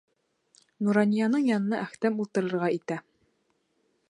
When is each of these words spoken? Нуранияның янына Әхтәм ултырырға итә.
Нуранияның 0.87 1.45
янына 1.49 1.79
Әхтәм 1.83 2.21
ултырырға 2.25 2.75
итә. 2.79 3.03